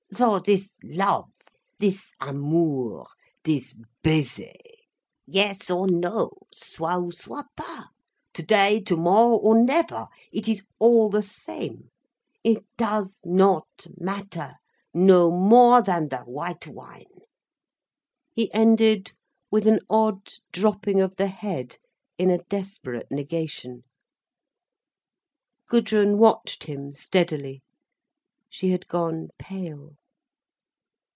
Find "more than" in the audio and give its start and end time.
15.31-16.09